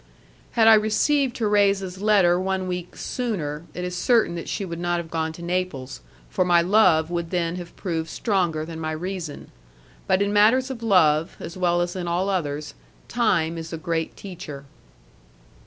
Had 0.53 0.67
I 0.67 0.73
received 0.73 1.35
Thérèse's 1.37 2.01
letter 2.01 2.39
one 2.39 2.65
week 2.67 2.95
sooner, 2.95 3.65
it 3.75 3.83
is 3.83 3.95
certain 3.95 4.33
that 4.33 4.49
she 4.49 4.65
would 4.65 4.79
not 4.79 4.97
have 4.97 5.11
gone 5.11 5.31
to 5.33 5.43
Naples, 5.43 6.01
for 6.27 6.43
my 6.43 6.59
love 6.59 7.11
would 7.11 7.29
then 7.29 7.57
have 7.57 7.75
proved 7.75 8.09
stronger 8.09 8.65
than 8.65 8.79
my 8.79 8.93
reason; 8.93 9.51
but 10.07 10.19
in 10.23 10.33
matters 10.33 10.71
of 10.71 10.81
love, 10.81 11.35
as 11.39 11.55
well 11.55 11.81
as 11.81 11.95
in 11.95 12.07
all 12.07 12.29
others, 12.29 12.73
Time 13.07 13.59
is 13.59 13.71
a 13.71 13.77
great 13.77 14.17
teacher. 14.17 14.65